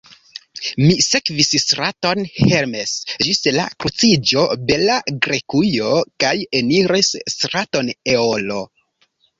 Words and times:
Mi 0.83 0.95
sekvis 1.07 1.51
straton 1.63 2.23
Hermes 2.39 2.95
ĝis 3.27 3.43
la 3.59 3.67
kruciĝo 3.83 4.49
Bela 4.71 4.99
Grekujo, 5.27 5.95
kaj 6.27 6.35
eniris 6.63 7.17
straton 7.37 7.97
Eolo. 8.19 8.63